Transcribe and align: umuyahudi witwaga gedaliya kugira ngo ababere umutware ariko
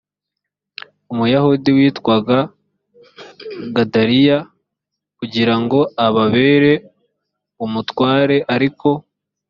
umuyahudi 1.11 1.69
witwaga 1.77 2.39
gedaliya 3.75 4.37
kugira 5.17 5.55
ngo 5.63 5.79
ababere 6.05 6.73
umutware 7.65 8.37
ariko 8.55 8.89